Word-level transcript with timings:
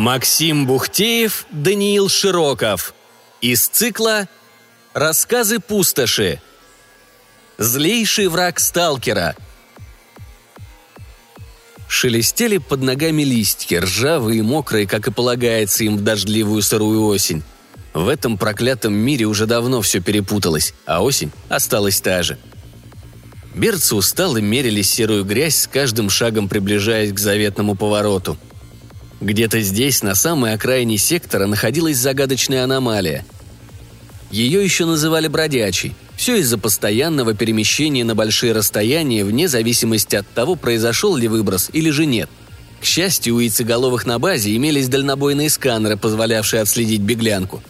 Максим 0.00 0.66
Бухтеев, 0.66 1.44
Даниил 1.50 2.08
Широков. 2.08 2.94
Из 3.42 3.68
цикла 3.68 4.28
«Рассказы 4.94 5.58
пустоши». 5.58 6.40
Злейший 7.58 8.28
враг 8.28 8.60
сталкера. 8.60 9.36
Шелестели 11.86 12.56
под 12.56 12.80
ногами 12.80 13.24
листья, 13.24 13.82
ржавые 13.82 14.38
и 14.38 14.42
мокрые, 14.42 14.86
как 14.86 15.06
и 15.06 15.12
полагается 15.12 15.84
им 15.84 15.98
в 15.98 16.00
дождливую 16.02 16.62
сырую 16.62 17.04
осень. 17.04 17.42
В 17.92 18.08
этом 18.08 18.38
проклятом 18.38 18.94
мире 18.94 19.26
уже 19.26 19.44
давно 19.44 19.82
все 19.82 20.00
перепуталось, 20.00 20.72
а 20.86 21.02
осень 21.02 21.30
осталась 21.50 22.00
та 22.00 22.22
же. 22.22 22.38
Берцы 23.54 23.94
устало 23.94 24.38
мерили 24.38 24.80
серую 24.80 25.26
грязь, 25.26 25.56
с 25.56 25.66
каждым 25.66 26.08
шагом 26.08 26.48
приближаясь 26.48 27.12
к 27.12 27.18
заветному 27.18 27.74
повороту– 27.74 28.38
где-то 29.20 29.60
здесь, 29.60 30.02
на 30.02 30.14
самой 30.14 30.54
окраине 30.54 30.96
сектора, 30.96 31.46
находилась 31.46 31.98
загадочная 31.98 32.64
аномалия. 32.64 33.24
Ее 34.30 34.64
еще 34.64 34.86
называли 34.86 35.28
бродячей. 35.28 35.94
Все 36.16 36.36
из-за 36.36 36.58
постоянного 36.58 37.34
перемещения 37.34 38.04
на 38.04 38.14
большие 38.14 38.52
расстояния, 38.52 39.24
вне 39.24 39.48
зависимости 39.48 40.16
от 40.16 40.28
того, 40.28 40.54
произошел 40.54 41.16
ли 41.16 41.28
выброс 41.28 41.70
или 41.72 41.90
же 41.90 42.06
нет. 42.06 42.30
К 42.80 42.84
счастью, 42.84 43.36
у 43.36 43.40
яйцеголовых 43.40 44.06
на 44.06 44.18
базе 44.18 44.54
имелись 44.56 44.88
дальнобойные 44.88 45.50
сканеры, 45.50 45.96
позволявшие 45.96 46.62
отследить 46.62 47.00
беглянку. 47.00 47.62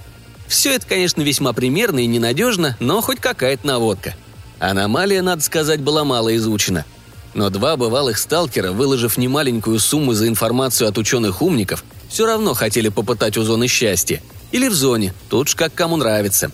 Все 0.46 0.74
это, 0.74 0.86
конечно, 0.86 1.22
весьма 1.22 1.52
примерно 1.52 2.00
и 2.00 2.06
ненадежно, 2.06 2.76
но 2.80 3.00
хоть 3.00 3.20
какая-то 3.20 3.66
наводка. 3.66 4.14
Аномалия, 4.58 5.22
надо 5.22 5.42
сказать, 5.42 5.80
была 5.80 6.04
мало 6.04 6.36
изучена– 6.36 6.84
но 7.34 7.50
два 7.50 7.76
бывалых 7.76 8.18
сталкера, 8.18 8.72
выложив 8.72 9.16
немаленькую 9.16 9.78
сумму 9.78 10.14
за 10.14 10.28
информацию 10.28 10.88
от 10.88 10.98
ученых-умников, 10.98 11.84
все 12.08 12.26
равно 12.26 12.54
хотели 12.54 12.88
попытать 12.88 13.36
у 13.36 13.42
зоны 13.42 13.68
счастья. 13.68 14.20
Или 14.52 14.68
в 14.68 14.74
зоне, 14.74 15.14
тут 15.28 15.48
ж 15.48 15.54
как 15.54 15.74
кому 15.74 15.96
нравится. 15.96 16.50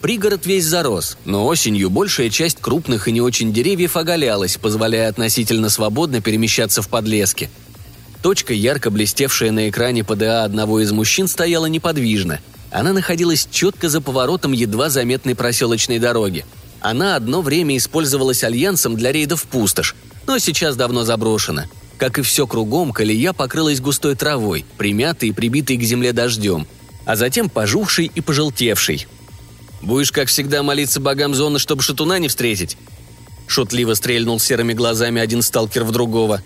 Пригород 0.00 0.46
весь 0.46 0.64
зарос, 0.64 1.18
но 1.24 1.44
осенью 1.46 1.90
большая 1.90 2.30
часть 2.30 2.58
крупных 2.60 3.08
и 3.08 3.12
не 3.12 3.20
очень 3.20 3.52
деревьев 3.52 3.96
оголялась, 3.96 4.56
позволяя 4.56 5.08
относительно 5.08 5.68
свободно 5.68 6.20
перемещаться 6.20 6.82
в 6.82 6.88
подлеске. 6.88 7.50
Точка, 8.22 8.54
ярко 8.54 8.90
блестевшая 8.90 9.50
на 9.50 9.68
экране 9.68 10.04
ПДА 10.04 10.44
одного 10.44 10.80
из 10.80 10.92
мужчин, 10.92 11.26
стояла 11.26 11.66
неподвижно. 11.66 12.38
Она 12.70 12.92
находилась 12.92 13.48
четко 13.50 13.88
за 13.88 14.00
поворотом 14.00 14.52
едва 14.52 14.90
заметной 14.90 15.34
проселочной 15.34 15.98
дороги– 15.98 16.44
она 16.80 17.16
одно 17.16 17.42
время 17.42 17.76
использовалась 17.76 18.44
Альянсом 18.44 18.96
для 18.96 19.12
рейдов 19.12 19.42
в 19.42 19.46
пустошь, 19.46 19.94
но 20.26 20.38
сейчас 20.38 20.76
давно 20.76 21.04
заброшена. 21.04 21.66
Как 21.96 22.18
и 22.18 22.22
все 22.22 22.46
кругом, 22.46 22.92
колея 22.92 23.32
покрылась 23.32 23.80
густой 23.80 24.14
травой, 24.14 24.64
примятой 24.76 25.30
и 25.30 25.32
прибитой 25.32 25.76
к 25.76 25.82
земле 25.82 26.12
дождем, 26.12 26.66
а 27.04 27.16
затем 27.16 27.48
пожухшей 27.48 28.10
и 28.14 28.20
пожелтевшей. 28.20 29.06
«Будешь, 29.82 30.12
как 30.12 30.28
всегда, 30.28 30.62
молиться 30.62 31.00
богам 31.00 31.34
зоны, 31.34 31.58
чтобы 31.58 31.82
шатуна 31.82 32.18
не 32.18 32.28
встретить?» 32.28 32.76
Шутливо 33.46 33.94
стрельнул 33.94 34.38
серыми 34.38 34.74
глазами 34.74 35.20
один 35.20 35.42
сталкер 35.42 35.84
в 35.84 35.92
другого. 35.92 36.42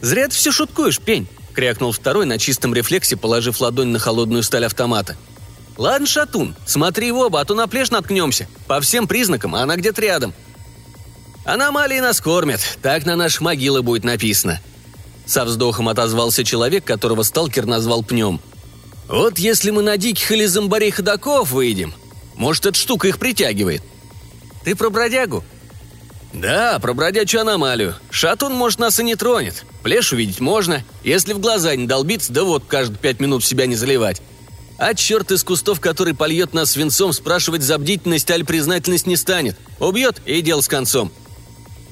«Зря 0.00 0.28
ты 0.28 0.34
все 0.34 0.50
шуткуешь, 0.50 0.98
пень!»— 1.00 1.28
крякнул 1.54 1.92
второй 1.92 2.26
на 2.26 2.38
чистом 2.38 2.74
рефлексе, 2.74 3.16
положив 3.16 3.60
ладонь 3.60 3.88
на 3.88 3.98
холодную 3.98 4.42
сталь 4.42 4.64
автомата— 4.64 5.16
«Ладно, 5.80 6.06
Шатун, 6.06 6.54
смотри 6.66 7.10
в 7.10 7.16
оба, 7.16 7.40
а 7.40 7.44
то 7.46 7.54
на 7.54 7.66
плешь 7.66 7.90
наткнемся. 7.90 8.46
По 8.66 8.82
всем 8.82 9.08
признакам 9.08 9.54
она 9.54 9.76
где-то 9.76 10.02
рядом». 10.02 10.34
«Аномалии 11.46 12.00
нас 12.00 12.20
кормят, 12.20 12.60
так 12.82 13.06
на 13.06 13.16
наших 13.16 13.40
могилы 13.40 13.80
будет 13.80 14.04
написано». 14.04 14.60
Со 15.24 15.46
вздохом 15.46 15.88
отозвался 15.88 16.44
человек, 16.44 16.84
которого 16.84 17.22
сталкер 17.22 17.64
назвал 17.64 18.02
пнем. 18.02 18.42
«Вот 19.08 19.38
если 19.38 19.70
мы 19.70 19.80
на 19.80 19.96
диких 19.96 20.30
или 20.32 20.44
зомбарей 20.44 20.90
ходаков 20.90 21.50
выйдем, 21.50 21.94
может, 22.36 22.66
эта 22.66 22.78
штука 22.78 23.08
их 23.08 23.18
притягивает». 23.18 23.82
«Ты 24.64 24.76
про 24.76 24.90
бродягу?» 24.90 25.44
«Да, 26.34 26.78
про 26.78 26.92
бродячую 26.92 27.40
аномалию. 27.40 27.94
Шатун, 28.10 28.52
может, 28.52 28.80
нас 28.80 29.00
и 29.00 29.02
не 29.02 29.14
тронет. 29.14 29.64
Плешь 29.82 30.12
увидеть 30.12 30.40
можно. 30.40 30.84
Если 31.02 31.32
в 31.32 31.38
глаза 31.38 31.74
не 31.74 31.86
долбиться, 31.86 32.34
да 32.34 32.44
вот 32.44 32.64
каждые 32.68 32.98
пять 32.98 33.18
минут 33.18 33.42
себя 33.42 33.64
не 33.64 33.76
заливать. 33.76 34.20
А 34.80 34.94
черт 34.94 35.30
из 35.30 35.44
кустов, 35.44 35.78
который 35.78 36.14
польет 36.14 36.54
нас 36.54 36.70
свинцом, 36.70 37.12
спрашивать 37.12 37.60
за 37.60 37.76
бдительность 37.76 38.30
аль 38.30 38.46
признательность 38.46 39.06
не 39.06 39.16
станет. 39.16 39.58
Убьет 39.78 40.22
и 40.24 40.40
дел 40.40 40.62
с 40.62 40.68
концом. 40.68 41.12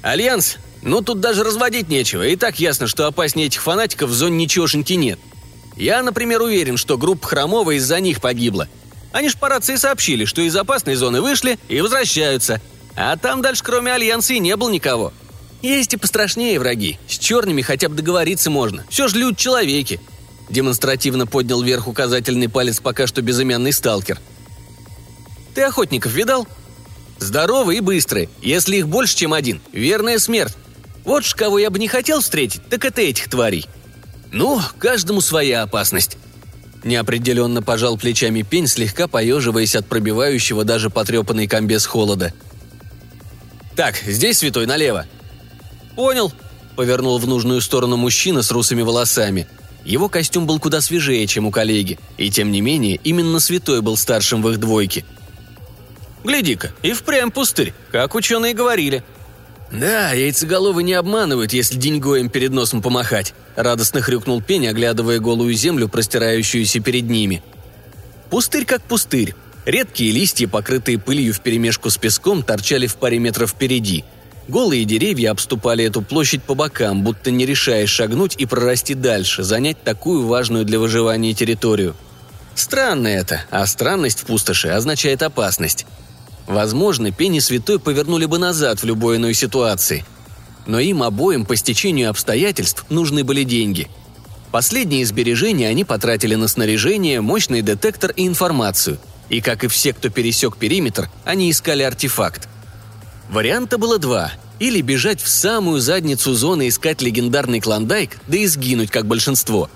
Альянс? 0.00 0.56
Ну 0.80 1.02
тут 1.02 1.20
даже 1.20 1.44
разводить 1.44 1.90
нечего. 1.90 2.26
И 2.26 2.34
так 2.34 2.58
ясно, 2.58 2.86
что 2.86 3.06
опаснее 3.06 3.48
этих 3.48 3.62
фанатиков 3.62 4.08
в 4.08 4.14
зоне 4.14 4.38
ничегошеньки 4.38 4.94
нет. 4.94 5.18
Я, 5.76 6.02
например, 6.02 6.40
уверен, 6.40 6.78
что 6.78 6.96
группа 6.96 7.28
Хромова 7.28 7.72
из-за 7.72 8.00
них 8.00 8.22
погибла. 8.22 8.68
Они 9.12 9.28
ж 9.28 9.36
по 9.36 9.50
рации 9.50 9.76
сообщили, 9.76 10.24
что 10.24 10.40
из 10.40 10.56
опасной 10.56 10.94
зоны 10.94 11.20
вышли 11.20 11.58
и 11.68 11.82
возвращаются. 11.82 12.58
А 12.96 13.18
там 13.18 13.42
дальше 13.42 13.62
кроме 13.62 13.92
Альянса 13.92 14.32
и 14.32 14.38
не 14.38 14.56
было 14.56 14.70
никого. 14.70 15.12
Есть 15.60 15.92
и 15.92 15.98
пострашнее 15.98 16.58
враги. 16.58 16.98
С 17.06 17.18
черными 17.18 17.60
хотя 17.60 17.90
бы 17.90 17.96
договориться 17.96 18.48
можно. 18.48 18.86
Все 18.88 19.08
же 19.08 19.18
люди 19.18 19.36
человеки. 19.36 20.00
Демонстративно 20.48 21.26
поднял 21.26 21.62
вверх 21.62 21.88
указательный 21.88 22.48
палец 22.48 22.80
пока 22.80 23.06
что 23.06 23.22
безымянный 23.22 23.72
сталкер. 23.72 24.18
«Ты 25.54 25.62
охотников 25.62 26.12
видал?» 26.12 26.46
«Здоровые 27.18 27.78
и 27.78 27.80
быстрые. 27.80 28.28
Если 28.40 28.76
их 28.76 28.88
больше, 28.88 29.16
чем 29.16 29.32
один, 29.32 29.60
верная 29.72 30.18
смерть. 30.18 30.54
Вот 31.04 31.24
ж 31.24 31.34
кого 31.34 31.58
я 31.58 31.68
бы 31.68 31.78
не 31.78 31.88
хотел 31.88 32.20
встретить, 32.20 32.62
так 32.68 32.84
это 32.84 33.00
этих 33.00 33.28
тварей. 33.28 33.66
Ну, 34.30 34.60
каждому 34.78 35.20
своя 35.20 35.62
опасность». 35.62 36.16
Неопределенно 36.84 37.60
пожал 37.60 37.98
плечами 37.98 38.42
пень, 38.42 38.68
слегка 38.68 39.08
поеживаясь 39.08 39.74
от 39.74 39.86
пробивающего 39.86 40.64
даже 40.64 40.90
потрепанный 40.90 41.48
комбез 41.48 41.84
холода. 41.86 42.32
«Так, 43.74 43.96
здесь, 43.96 44.38
святой, 44.38 44.66
налево». 44.66 45.06
«Понял»,— 45.96 46.32
повернул 46.76 47.18
в 47.18 47.26
нужную 47.26 47.60
сторону 47.60 47.96
мужчина 47.96 48.42
с 48.42 48.52
русыми 48.52 48.82
волосами. 48.82 49.48
Его 49.88 50.10
костюм 50.10 50.46
был 50.46 50.60
куда 50.60 50.82
свежее, 50.82 51.26
чем 51.26 51.46
у 51.46 51.50
коллеги, 51.50 51.98
и 52.18 52.30
тем 52.30 52.52
не 52.52 52.60
менее 52.60 53.00
именно 53.04 53.40
Святой 53.40 53.80
был 53.80 53.96
старшим 53.96 54.42
в 54.42 54.50
их 54.50 54.60
двойке. 54.60 55.02
«Гляди-ка, 56.22 56.74
и 56.82 56.92
впрямь 56.92 57.30
пустырь, 57.30 57.72
как 57.90 58.14
ученые 58.14 58.52
говорили», 58.52 59.02
«Да, 59.72 60.12
яйцеголовы 60.12 60.82
не 60.82 60.92
обманывают, 60.92 61.54
если 61.54 61.76
деньгой 61.76 62.20
им 62.20 62.28
перед 62.28 62.52
носом 62.52 62.82
помахать»,— 62.82 63.32
радостно 63.56 64.02
хрюкнул 64.02 64.42
Пень, 64.42 64.68
оглядывая 64.68 65.20
голую 65.20 65.54
землю, 65.54 65.88
простирающуюся 65.88 66.80
перед 66.80 67.04
ними. 67.04 67.42
Пустырь 68.30 68.66
как 68.66 68.82
пустырь. 68.82 69.34
Редкие 69.64 70.12
листья, 70.12 70.48
покрытые 70.48 70.98
пылью 70.98 71.32
вперемешку 71.32 71.88
с 71.88 71.96
песком, 71.96 72.42
торчали 72.42 72.86
в 72.86 72.96
паре 72.96 73.18
метров 73.18 73.50
впереди— 73.50 74.04
Голые 74.48 74.86
деревья 74.86 75.32
обступали 75.32 75.84
эту 75.84 76.00
площадь 76.00 76.42
по 76.42 76.54
бокам, 76.54 77.02
будто 77.02 77.30
не 77.30 77.44
решаясь 77.44 77.90
шагнуть 77.90 78.34
и 78.38 78.46
прорасти 78.46 78.94
дальше, 78.94 79.42
занять 79.42 79.82
такую 79.84 80.26
важную 80.26 80.64
для 80.64 80.78
выживания 80.78 81.34
территорию. 81.34 81.94
Странно 82.54 83.08
это, 83.08 83.42
а 83.50 83.66
странность 83.66 84.20
в 84.20 84.24
пустоши 84.24 84.68
означает 84.68 85.22
опасность. 85.22 85.84
Возможно, 86.46 87.12
Пенни 87.12 87.40
Святой 87.40 87.78
повернули 87.78 88.24
бы 88.24 88.38
назад 88.38 88.80
в 88.80 88.86
любой 88.86 89.18
иной 89.18 89.34
ситуации. 89.34 90.06
Но 90.66 90.80
им 90.80 91.02
обоим 91.02 91.44
по 91.44 91.54
стечению 91.54 92.08
обстоятельств 92.08 92.86
нужны 92.88 93.24
были 93.24 93.44
деньги. 93.44 93.88
Последние 94.50 95.04
сбережения 95.04 95.68
они 95.68 95.84
потратили 95.84 96.36
на 96.36 96.48
снаряжение, 96.48 97.20
мощный 97.20 97.60
детектор 97.60 98.12
и 98.12 98.26
информацию. 98.26 98.98
И, 99.28 99.42
как 99.42 99.62
и 99.62 99.68
все, 99.68 99.92
кто 99.92 100.08
пересек 100.08 100.56
периметр, 100.56 101.10
они 101.26 101.50
искали 101.50 101.82
артефакт– 101.82 102.48
Варианта 103.28 103.78
было 103.78 103.98
два. 103.98 104.32
Или 104.58 104.80
бежать 104.80 105.20
в 105.20 105.28
самую 105.28 105.80
задницу 105.80 106.34
зоны 106.34 106.68
искать 106.68 107.00
легендарный 107.02 107.60
клондайк, 107.60 108.16
да 108.26 108.38
и 108.38 108.46
сгинуть, 108.46 108.90
как 108.90 109.06
большинство. 109.06 109.70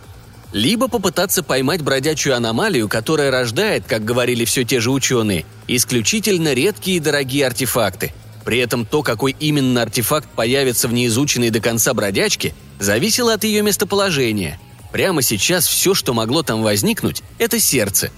Либо 0.53 0.89
попытаться 0.89 1.43
поймать 1.43 1.83
бродячую 1.83 2.37
аномалию, 2.37 2.89
которая 2.89 3.31
рождает, 3.31 3.85
как 3.87 4.05
говорили 4.05 4.45
все 4.45 4.65
те 4.65 4.81
же 4.81 4.91
ученые, 4.91 5.47
исключительно 5.69 6.53
редкие 6.53 6.99
и 6.99 7.01
дорогие 7.01 7.47
артефакты. 7.47 8.13
При 8.45 8.59
этом 8.59 8.85
то, 8.85 9.03
какой 9.03 9.37
именно 9.39 9.83
артефакт 9.83 10.29
появится 10.29 10.89
в 10.89 10.93
неизученной 10.93 11.51
до 11.51 11.61
конца 11.61 11.95
бродячке, 11.95 12.55
зависело 12.81 13.35
от 13.35 13.45
ее 13.45 13.63
местоположения. 13.63 14.59
Прямо 14.91 15.23
сейчас 15.23 15.67
все, 15.67 15.95
что 15.95 16.13
могло 16.13 16.43
там 16.43 16.63
возникнуть, 16.63 17.23
это 17.39 17.61
сердце. 17.61 18.11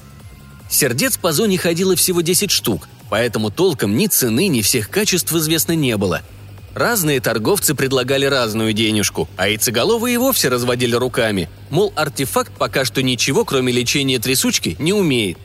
Сердец 0.71 1.19
по 1.19 1.33
зоне 1.33 1.59
ходило 1.59 1.95
всего 1.95 2.21
10 2.23 2.51
штук, 2.51 2.89
поэтому 3.11 3.51
толком 3.51 3.97
ни 3.97 4.07
цены, 4.07 4.49
ни 4.49 4.63
всех 4.63 4.91
качеств 4.91 5.33
известно 5.33 5.73
не 5.73 5.97
было. 5.97 6.23
Разные 6.75 7.21
торговцы 7.21 7.75
предлагали 7.75 8.25
разную 8.25 8.73
денежку, 8.73 9.29
а 9.37 9.49
яйцеголовые 9.49 10.15
и 10.15 10.19
вовсе 10.19 10.49
разводили 10.49 10.97
руками, 10.97 11.49
мол, 11.71 11.93
артефакт 11.95 12.53
пока 12.59 12.85
что 12.85 13.03
ничего, 13.03 13.45
кроме 13.45 13.73
лечения 13.73 14.19
трясучки, 14.19 14.77
не 14.81 14.93
умеет. 14.93 15.39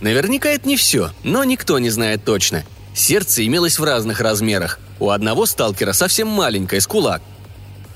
Наверняка 0.00 0.48
это 0.50 0.68
не 0.68 0.76
все, 0.76 1.10
но 1.24 1.42
никто 1.42 1.78
не 1.80 1.90
знает 1.90 2.24
точно. 2.24 2.64
Сердце 2.94 3.44
имелось 3.44 3.78
в 3.78 3.84
разных 3.84 4.20
размерах. 4.20 4.78
У 5.00 5.10
одного 5.10 5.44
сталкера 5.46 5.92
совсем 5.92 6.28
маленькое, 6.28 6.80
с 6.80 6.86
кулак. 6.86 7.20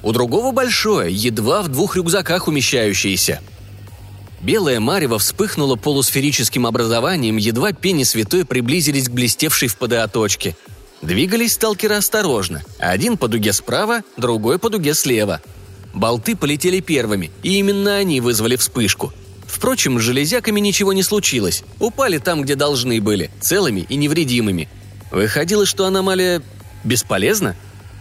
У 0.03 0.13
другого 0.13 0.51
большое, 0.51 1.15
едва 1.15 1.63
в 1.63 1.69
двух 1.69 1.97
рюкзаках 1.97 2.49
умещающееся. 2.49 3.41
Белая 4.41 4.81
марево 4.81 5.19
вспыхнула 5.19 5.77
полусферическим 5.77 6.67
образованием, 6.67 7.37
едва 7.37 7.73
пени 7.73 8.05
святой 8.05 8.47
приблизились 8.47 9.09
к 9.09 9.13
блестевшей 9.13 9.69
в 9.69 9.77
ПДА 9.77 10.07
точке. 10.09 10.57
Двигались 11.03 11.55
сталкеры 11.55 11.97
осторожно. 11.97 12.63
Один 12.79 13.19
по 13.19 13.29
дуге 13.29 13.53
справа, 13.53 14.03
другой 14.17 14.59
по 14.59 14.71
дуге 14.71 14.95
слева. 14.95 15.43
Болты 15.93 16.37
полетели 16.37 16.81
первыми, 16.81 17.31
и 17.43 17.59
именно 17.59 17.97
они 17.97 18.21
вызвали 18.21 18.57
вспышку. 18.57 19.13
Впрочем, 19.47 19.99
с 19.99 20.03
железяками 20.03 20.61
ничего 20.61 20.93
не 20.93 21.03
случилось. 21.03 21.65
Упали 21.79 22.19
там, 22.19 22.43
где 22.43 22.55
должны 22.55 23.01
были, 23.01 23.31
целыми 23.41 23.81
и 23.89 23.97
невредимыми. 23.97 24.69
Выходило, 25.11 25.67
что 25.67 25.87
аномалия 25.87 26.41
бесполезна? 26.85 27.57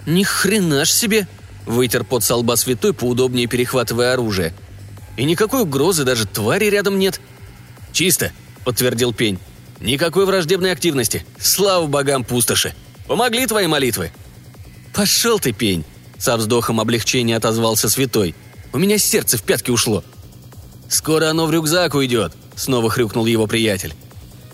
Ни 0.06 0.24
хрена 0.24 0.85
ж 0.85 0.92
себе! 0.92 1.27
Вытер 1.65 2.03
под 2.03 2.24
солба 2.24 2.56
святой, 2.56 2.94
поудобнее 2.94 3.47
перехватывая 3.47 4.13
оружие. 4.13 4.53
И 5.19 5.25
никакой 5.25 5.63
угрозы, 5.63 6.06
даже 6.06 6.25
твари 6.25 6.69
рядом 6.69 6.98
нет. 6.98 7.19
«Чисто»,— 7.92 8.31
подтвердил 8.63 9.13
Пень. 9.13 9.38
«Никакой 9.81 10.25
враждебной 10.25 10.71
активности. 10.71 11.25
Слава 11.38 11.88
богам 11.88 12.24
пустоши. 12.24 12.74
Помогли 13.06 13.45
твои 13.45 13.68
молитвы». 13.68 14.13
«Пошел 14.94 15.38
ты, 15.38 15.51
Пень»,— 15.51 15.83
со 16.18 16.38
вздохом 16.38 16.80
облегчения 16.80 17.36
отозвался 17.36 17.89
святой. 17.89 18.33
«У 18.71 18.77
меня 18.77 18.98
сердце 18.98 19.38
в 19.38 19.44
пятки 19.44 19.71
ушло». 19.71 20.06
«Скоро 20.88 21.30
оно 21.30 21.48
в 21.48 21.51
рюкзак 21.51 21.95
уйдет»,— 21.95 22.31
снова 22.56 22.89
хрюкнул 22.89 23.25
его 23.25 23.45
приятель. 23.45 23.94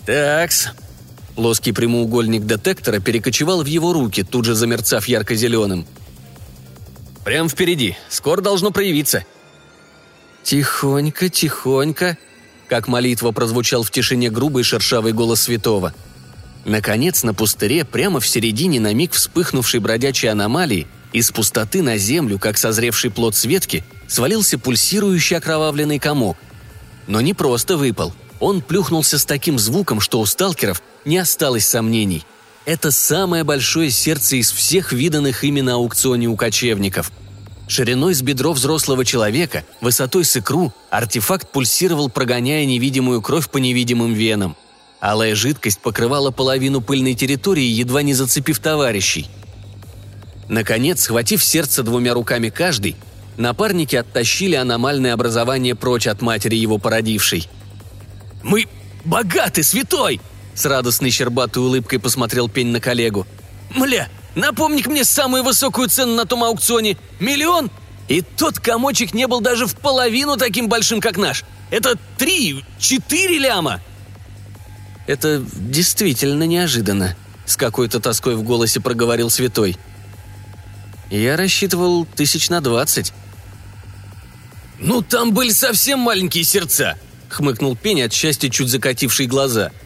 «Такс». 0.04 0.70
Плоский 1.36 1.70
прямоугольник 1.70 2.42
детектора 2.42 2.98
перекочевал 2.98 3.62
в 3.62 3.66
его 3.66 3.92
руки, 3.92 4.24
тут 4.24 4.46
же 4.46 4.56
замерцав 4.56 5.06
ярко-зеленым. 5.06 5.86
Прямо 7.24 7.48
впереди. 7.48 7.96
Скоро 8.08 8.40
должно 8.40 8.72
проявиться». 8.72 9.24
«Тихонько, 10.46 11.28
тихонько», 11.28 12.16
как 12.68 12.86
молитва 12.86 13.32
прозвучал 13.32 13.82
в 13.82 13.90
тишине 13.90 14.30
грубый 14.30 14.62
шершавый 14.62 15.12
голос 15.12 15.42
святого. 15.42 15.92
Наконец, 16.64 17.24
на 17.24 17.34
пустыре, 17.34 17.84
прямо 17.84 18.20
в 18.20 18.28
середине 18.28 18.78
на 18.78 18.94
миг 18.94 19.12
вспыхнувшей 19.12 19.80
бродячей 19.80 20.30
аномалии, 20.30 20.86
из 21.12 21.32
пустоты 21.32 21.82
на 21.82 21.96
землю, 21.98 22.38
как 22.38 22.58
созревший 22.58 23.10
плод 23.10 23.34
светки, 23.34 23.84
свалился 24.06 24.56
пульсирующий 24.56 25.36
окровавленный 25.36 25.98
комок. 25.98 26.36
Но 27.08 27.20
не 27.20 27.34
просто 27.34 27.76
выпал. 27.76 28.14
Он 28.38 28.62
плюхнулся 28.62 29.18
с 29.18 29.24
таким 29.24 29.58
звуком, 29.58 30.00
что 30.00 30.20
у 30.20 30.26
сталкеров 30.26 30.80
не 31.04 31.18
осталось 31.18 31.66
сомнений– 31.66 32.24
это 32.66 32.90
самое 32.90 33.44
большое 33.44 33.92
сердце 33.92 34.36
из 34.36 34.50
всех 34.50 34.92
виданных 34.92 35.44
ими 35.44 35.60
на 35.60 35.74
аукционе 35.74 36.26
у 36.26 36.34
кочевников. 36.34 37.12
Шириной 37.68 38.14
с 38.14 38.22
бедро 38.22 38.52
взрослого 38.52 39.04
человека, 39.04 39.64
высотой 39.80 40.24
с 40.24 40.36
икру, 40.36 40.72
артефакт 40.90 41.50
пульсировал, 41.50 42.08
прогоняя 42.08 42.64
невидимую 42.64 43.22
кровь 43.22 43.50
по 43.50 43.58
невидимым 43.58 44.14
венам. 44.14 44.56
Алая 45.00 45.34
жидкость 45.34 45.80
покрывала 45.80 46.30
половину 46.30 46.80
пыльной 46.80 47.14
территории, 47.14 47.64
едва 47.64 48.02
не 48.02 48.14
зацепив 48.14 48.60
товарищей. 48.60 49.28
Наконец, 50.48 51.02
схватив 51.02 51.42
сердце 51.42 51.82
двумя 51.82 52.14
руками 52.14 52.50
каждый, 52.50 52.96
напарники 53.36 53.96
оттащили 53.96 54.54
аномальное 54.54 55.12
образование 55.12 55.74
прочь 55.74 56.06
от 56.06 56.22
матери 56.22 56.54
его 56.54 56.78
породившей. 56.78 57.48
«Мы 58.42 58.66
богаты, 59.04 59.62
святой!» 59.64 60.20
С 60.54 60.64
радостной 60.64 61.10
щербатой 61.10 61.62
улыбкой 61.62 61.98
посмотрел 61.98 62.48
Пень 62.48 62.68
на 62.68 62.80
коллегу. 62.80 63.26
«Мля, 63.74 64.08
напомни 64.36 64.84
мне 64.86 65.04
самую 65.04 65.42
высокую 65.42 65.88
цену 65.88 66.14
на 66.14 66.26
том 66.26 66.44
аукционе. 66.44 66.96
Миллион? 67.18 67.70
И 68.06 68.20
тот 68.22 68.60
комочек 68.60 69.12
не 69.14 69.26
был 69.26 69.40
даже 69.40 69.66
в 69.66 69.74
половину 69.74 70.36
таким 70.36 70.68
большим, 70.68 71.00
как 71.00 71.16
наш. 71.16 71.44
Это 71.70 71.98
три, 72.16 72.64
четыре 72.78 73.38
ляма!» 73.38 73.80
«Это 75.08 75.44
действительно 75.54 76.44
неожиданно»,— 76.44 77.16
с 77.46 77.56
какой-то 77.56 77.98
тоской 77.98 78.36
в 78.36 78.42
голосе 78.42 78.80
проговорил 78.80 79.30
святой. 79.30 79.76
«Я 81.10 81.36
рассчитывал 81.36 82.04
тысяч 82.04 82.48
на 82.48 82.60
двадцать». 82.60 83.12
«Ну, 84.78 85.02
там 85.02 85.32
были 85.32 85.50
совсем 85.50 86.00
маленькие 86.00 86.44
сердца»,— 86.44 86.96
хмыкнул 87.28 87.76
Пень 87.76 88.02
от 88.02 88.12
счастья, 88.12 88.50
чуть 88.50 88.68
закативший 88.68 89.26
глаза— 89.26 89.72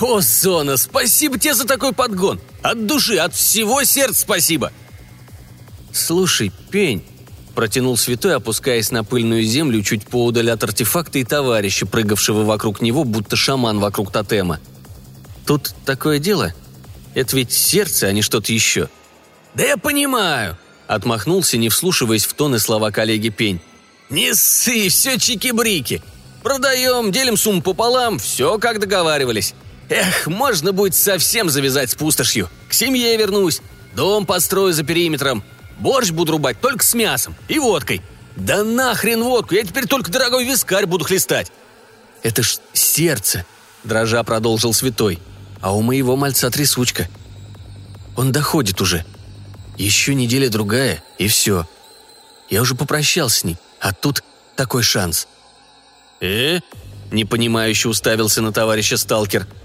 «О, 0.00 0.20
Зона, 0.20 0.76
спасибо 0.76 1.38
тебе 1.38 1.54
за 1.54 1.66
такой 1.66 1.92
подгон! 1.92 2.40
От 2.62 2.86
души, 2.86 3.16
от 3.16 3.34
всего 3.34 3.82
сердца 3.84 4.22
спасибо!» 4.22 4.72
«Слушай, 5.92 6.52
пень!»– 6.70 7.02
протянул 7.54 7.96
святой, 7.96 8.36
опускаясь 8.36 8.90
на 8.90 9.04
пыльную 9.04 9.42
землю 9.44 9.82
чуть 9.82 10.06
поудаль 10.06 10.50
от 10.50 10.62
артефакта 10.62 11.18
и 11.18 11.24
товарища, 11.24 11.86
прыгавшего 11.86 12.44
вокруг 12.44 12.82
него, 12.82 13.04
будто 13.04 13.36
шаман 13.36 13.80
вокруг 13.80 14.12
тотема. 14.12 14.60
«Тут 15.46 15.74
такое 15.86 16.18
дело? 16.18 16.52
Это 17.14 17.36
ведь 17.36 17.52
сердце, 17.52 18.08
а 18.08 18.12
не 18.12 18.20
что-то 18.20 18.52
еще». 18.52 18.90
«Да 19.54 19.64
я 19.64 19.78
понимаю!»– 19.78 20.58
отмахнулся, 20.86 21.56
не 21.56 21.70
вслушиваясь 21.70 22.26
в 22.26 22.34
тоны 22.34 22.58
слова 22.58 22.90
коллеги 22.90 23.30
Пень. 23.30 23.60
«Не 24.10 24.34
ссы, 24.34 24.90
все 24.90 25.16
чики-брики! 25.16 26.02
Продаем, 26.42 27.10
делим 27.10 27.38
сумму 27.38 27.62
пополам, 27.62 28.18
все 28.18 28.58
как 28.58 28.78
договаривались. 28.78 29.54
Эх, 29.88 30.26
можно 30.26 30.72
будет 30.72 30.94
совсем 30.94 31.48
завязать 31.48 31.90
с 31.90 31.94
пустошью. 31.94 32.48
К 32.68 32.72
семье 32.72 33.16
вернусь. 33.16 33.60
Дом 33.94 34.26
построю 34.26 34.72
за 34.72 34.82
периметром. 34.82 35.44
Борщ 35.78 36.10
буду 36.10 36.32
рубать 36.32 36.60
только 36.60 36.84
с 36.84 36.94
мясом 36.94 37.34
и 37.48 37.58
водкой. 37.58 38.02
Да 38.34 38.64
нахрен 38.64 39.22
водку, 39.22 39.54
я 39.54 39.62
теперь 39.62 39.86
только 39.86 40.10
дорогой 40.10 40.44
вискарь 40.44 40.86
буду 40.86 41.04
хлестать. 41.04 41.52
Это 42.22 42.42
ж 42.42 42.58
сердце, 42.72 43.46
дрожа 43.84 44.22
продолжил 44.24 44.74
святой. 44.74 45.20
А 45.60 45.74
у 45.74 45.82
моего 45.82 46.16
мальца 46.16 46.50
трясучка. 46.50 47.08
Он 48.16 48.32
доходит 48.32 48.80
уже. 48.80 49.04
Еще 49.78 50.14
неделя 50.14 50.48
другая, 50.48 51.02
и 51.18 51.28
все. 51.28 51.66
Я 52.50 52.62
уже 52.62 52.74
попрощался 52.74 53.40
с 53.40 53.44
ней, 53.44 53.56
а 53.80 53.92
тут 53.92 54.22
такой 54.56 54.82
шанс. 54.82 55.28
«Э?»– 56.20 56.60
непонимающе 57.12 57.88
уставился 57.88 58.42
на 58.42 58.52
товарища 58.52 58.96
сталкер– 58.96 59.46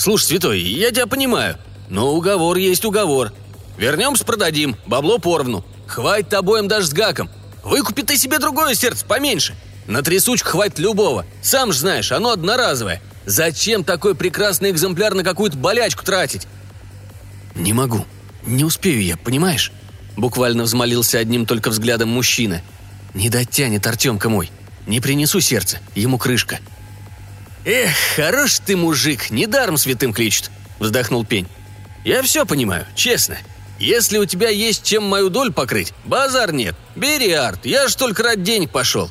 «Слушай, 0.00 0.24
святой, 0.24 0.60
я 0.62 0.92
тебя 0.92 1.06
понимаю, 1.06 1.58
но 1.90 2.14
уговор 2.14 2.56
есть 2.56 2.86
уговор. 2.86 3.34
Вернемся, 3.76 4.24
продадим, 4.24 4.74
бабло 4.86 5.18
поровну. 5.18 5.62
Хватит 5.86 6.32
обоим 6.32 6.68
даже 6.68 6.86
с 6.86 6.92
гаком. 6.94 7.28
Выкупи 7.62 8.00
ты 8.00 8.16
себе 8.16 8.38
другое 8.38 8.74
сердце 8.74 9.04
поменьше. 9.04 9.54
На 9.86 10.00
трясучку 10.02 10.48
хватит 10.48 10.78
любого. 10.78 11.26
Сам 11.42 11.70
же 11.70 11.80
знаешь, 11.80 12.12
оно 12.12 12.30
одноразовое. 12.30 13.02
Зачем 13.26 13.84
такой 13.84 14.14
прекрасный 14.14 14.70
экземпляр 14.70 15.12
на 15.12 15.22
какую-то 15.22 15.58
болячку 15.58 16.02
тратить?» 16.02 16.46
«Не 17.54 17.74
могу. 17.74 18.06
Не 18.46 18.64
успею 18.64 19.02
я, 19.02 19.18
понимаешь?» 19.18 19.70
Буквально 20.16 20.62
взмолился 20.62 21.18
одним 21.18 21.44
только 21.44 21.68
взглядом 21.68 22.08
мужчина. 22.08 22.62
«Не 23.12 23.28
дотянет 23.28 23.86
Артемка 23.86 24.30
мой. 24.30 24.50
Не 24.86 25.00
принесу 25.00 25.40
сердце, 25.40 25.78
ему 25.94 26.16
крышка. 26.16 26.58
«Эх, 27.64 27.94
хорош 28.16 28.58
ты 28.64 28.76
мужик, 28.76 29.30
недаром 29.30 29.76
святым 29.76 30.12
кличут»,— 30.12 30.50
вздохнул 30.78 31.26
Пень. 31.26 31.46
«Я 32.04 32.22
все 32.22 32.46
понимаю, 32.46 32.86
честно. 32.94 33.36
Если 33.78 34.18
у 34.18 34.24
тебя 34.24 34.48
есть 34.48 34.82
чем 34.82 35.04
мою 35.04 35.28
долю 35.28 35.52
покрыть, 35.52 35.92
базар 36.04 36.52
нет. 36.52 36.74
Бери 36.96 37.32
арт, 37.32 37.66
я 37.66 37.88
ж 37.88 37.94
только 37.94 38.22
ради 38.22 38.42
денег 38.42 38.70
пошел». 38.70 39.10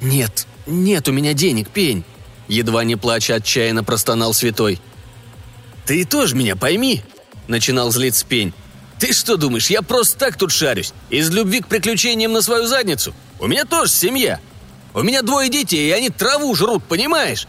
«Нет, 0.00 0.46
нет 0.66 1.08
у 1.08 1.12
меня 1.12 1.34
денег, 1.34 1.68
Пень»,— 1.68 2.04
едва 2.48 2.84
не 2.84 2.96
плача 2.96 3.34
отчаянно 3.34 3.84
простонал 3.84 4.32
святой. 4.32 4.80
«Ты 5.84 6.04
тоже 6.04 6.34
меня 6.34 6.56
пойми»,— 6.56 7.02
начинал 7.48 7.92
злиться 7.92 8.24
Пень. 8.24 8.54
«Ты 8.98 9.12
что 9.12 9.36
думаешь, 9.36 9.68
я 9.68 9.82
просто 9.82 10.18
так 10.18 10.38
тут 10.38 10.52
шарюсь? 10.52 10.94
Из 11.10 11.30
любви 11.30 11.60
к 11.60 11.66
приключениям 11.66 12.32
на 12.32 12.40
свою 12.40 12.66
задницу? 12.66 13.14
У 13.38 13.46
меня 13.46 13.64
тоже 13.64 13.90
семья. 13.92 14.40
У 14.94 15.02
меня 15.02 15.22
двое 15.22 15.48
детей, 15.48 15.88
и 15.88 15.92
они 15.92 16.10
траву 16.10 16.54
жрут, 16.54 16.84
понимаешь? 16.84 17.46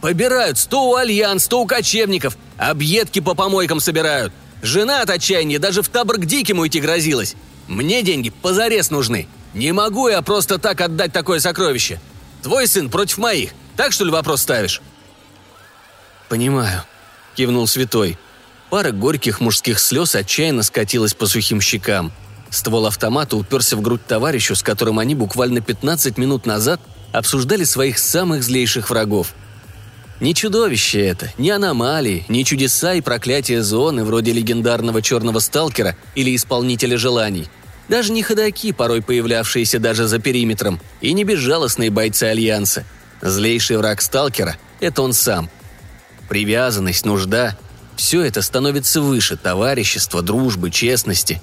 Побирают 0.00 0.58
сто 0.58 0.90
у 0.90 0.94
альянс, 0.94 1.44
сто 1.44 1.60
у 1.60 1.66
кочевников, 1.66 2.36
объедки 2.56 3.20
по 3.20 3.34
помойкам 3.34 3.80
собирают. 3.80 4.32
Жена 4.62 5.02
от 5.02 5.10
отчаяния 5.10 5.58
даже 5.58 5.82
в 5.82 5.88
табор 5.88 6.16
к 6.16 6.24
диким 6.24 6.58
уйти 6.58 6.80
грозилась. 6.80 7.34
Мне 7.68 8.02
деньги 8.02 8.30
позарез 8.30 8.90
нужны. 8.90 9.28
Не 9.52 9.72
могу 9.72 10.08
я 10.08 10.22
просто 10.22 10.58
так 10.58 10.80
отдать 10.80 11.12
такое 11.12 11.40
сокровище. 11.40 12.00
Твой 12.42 12.66
сын 12.66 12.90
против 12.90 13.18
моих. 13.18 13.50
Так 13.76 13.92
что 13.92 14.04
ли 14.04 14.10
вопрос 14.10 14.42
ставишь?» 14.42 14.80
«Понимаю»,— 16.28 16.82
кивнул 17.34 17.66
святой. 17.66 18.18
Пара 18.70 18.90
горьких 18.90 19.40
мужских 19.40 19.78
слез 19.78 20.14
отчаянно 20.14 20.62
скатилась 20.62 21.14
по 21.14 21.26
сухим 21.26 21.60
щекам— 21.60 22.12
Ствол 22.50 22.86
автомата 22.86 23.36
уперся 23.36 23.76
в 23.76 23.80
грудь 23.80 24.04
товарищу, 24.06 24.54
с 24.54 24.62
которым 24.62 24.98
они 24.98 25.14
буквально 25.14 25.60
15 25.60 26.18
минут 26.18 26.46
назад 26.46 26.80
обсуждали 27.12 27.64
своих 27.64 27.98
самых 27.98 28.42
злейших 28.42 28.90
врагов. 28.90 29.34
Не 30.20 30.34
чудовище 30.34 31.04
это, 31.04 31.30
не 31.36 31.50
аномалии, 31.50 32.24
не 32.28 32.44
чудеса 32.44 32.94
и 32.94 33.02
проклятия 33.02 33.62
зоны, 33.62 34.04
вроде 34.04 34.32
легендарного 34.32 35.02
черного 35.02 35.40
сталкера 35.40 35.96
или 36.14 36.34
исполнителя 36.34 36.96
желаний. 36.96 37.48
Даже 37.88 38.12
не 38.12 38.22
ходаки, 38.22 38.72
порой 38.72 39.02
появлявшиеся 39.02 39.78
даже 39.78 40.06
за 40.06 40.18
периметром, 40.18 40.80
и 41.00 41.12
не 41.12 41.24
безжалостные 41.24 41.90
бойцы 41.90 42.24
Альянса. 42.24 42.84
Злейший 43.20 43.76
враг 43.76 44.00
сталкера– 44.00 44.56
это 44.80 45.02
он 45.02 45.12
сам. 45.12 45.50
Привязанность, 46.28 47.04
нужда– 47.04 47.56
все 47.96 48.22
это 48.22 48.42
становится 48.42 49.00
выше 49.00 49.36
товарищества, 49.36 50.22
дружбы, 50.22 50.70
честности. 50.70 51.40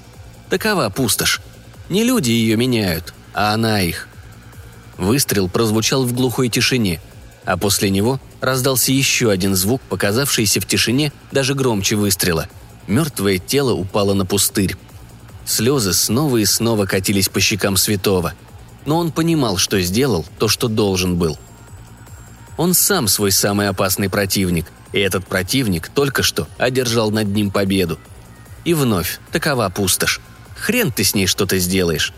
Такова 0.54 0.88
пустошь. 0.90 1.42
Не 1.90 2.04
люди 2.04 2.30
ее 2.30 2.56
меняют, 2.58 3.16
а 3.34 3.56
она 3.56 3.82
их. 3.82 4.08
Выстрел 5.00 5.50
прозвучал 5.50 6.06
в 6.06 6.14
глухой 6.14 6.48
тишине, 6.48 7.02
а 7.44 7.58
после 7.58 7.90
него 7.90 8.20
раздался 8.40 8.92
еще 8.92 9.32
один 9.32 9.56
звук, 9.56 9.82
показавшийся 9.90 10.62
в 10.62 10.68
тишине 10.68 11.12
даже 11.32 11.56
громче 11.56 11.96
выстрела. 11.96 12.50
Мертвое 12.86 13.40
тело 13.40 13.74
упало 13.74 14.14
на 14.14 14.28
пустырь. 14.28 14.78
Слезы 15.44 15.92
снова 15.92 16.38
и 16.38 16.46
снова 16.46 16.86
катились 16.86 17.30
по 17.30 17.40
щекам 17.40 17.76
святого. 17.76 18.34
Но 18.86 19.00
он 19.00 19.12
понимал, 19.12 19.58
что 19.58 19.82
сделал 19.82 20.24
то, 20.38 20.48
что 20.48 20.68
должен 20.68 21.18
был. 21.18 21.36
Он 22.58 22.76
сам 22.76 23.08
свой 23.08 23.32
самый 23.32 23.70
опасный 23.70 24.08
противник, 24.08 24.68
и 24.92 25.00
этот 25.00 25.26
противник 25.26 25.90
только 25.90 26.22
что 26.22 26.48
одержал 26.60 27.10
над 27.10 27.30
ним 27.30 27.50
победу. 27.50 27.98
И 28.66 28.76
вновь, 28.76 29.20
такова 29.32 29.68
пустошь. 29.70 30.22
Хрен 30.64 30.94
ты 30.94 31.04
с 31.04 31.14
ней 31.14 31.28
что-то 31.28 31.60
сделаешь. 31.60 32.14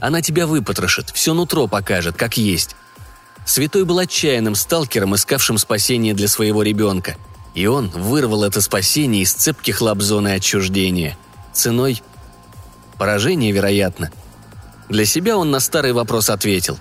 Она 0.00 0.20
тебя 0.20 0.46
выпотрошит, 0.46 1.08
все 1.14 1.32
нутро 1.32 1.66
покажет, 1.66 2.14
как 2.14 2.36
есть. 2.36 2.76
Святой 3.46 3.86
был 3.86 3.98
отчаянным 3.98 4.54
сталкером, 4.54 5.14
искавшим 5.14 5.56
спасение 5.56 6.12
для 6.12 6.28
своего 6.28 6.62
ребенка. 6.62 7.16
И 7.54 7.66
он 7.66 7.88
вырвал 7.88 8.44
это 8.44 8.60
спасение 8.60 9.22
из 9.22 9.32
цепких 9.32 9.80
лап 9.80 10.02
зоны 10.02 10.34
отчуждения. 10.34 11.16
Ценой 11.54 12.02
поражения, 12.98 13.50
вероятно. 13.50 14.10
Для 14.90 15.06
себя 15.06 15.38
он 15.38 15.50
на 15.50 15.58
старый 15.58 15.94
вопрос 15.94 16.28
ответил. 16.28 16.78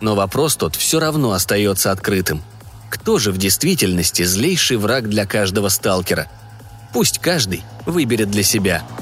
Но 0.00 0.14
вопрос 0.14 0.54
тот 0.54 0.76
все 0.76 1.00
равно 1.00 1.32
остается 1.32 1.90
открытым. 1.90 2.44
Кто 2.90 3.18
же 3.18 3.32
в 3.32 3.38
действительности 3.38 4.22
злейший 4.22 4.76
враг 4.76 5.08
для 5.08 5.26
каждого 5.26 5.68
сталкера? 5.68 6.30
Пусть 6.92 7.18
каждый 7.18 7.64
выберет 7.86 8.30
для 8.30 8.44
себя– 8.44 8.84